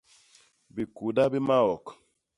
[0.75, 1.85] Bikuda bi maok.